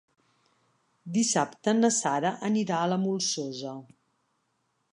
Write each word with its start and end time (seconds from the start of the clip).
Dissabte 1.17 1.75
na 1.83 1.91
Sara 1.97 2.31
anirà 2.49 2.79
a 2.85 2.87
la 2.93 2.99
Molsosa. 3.05 3.75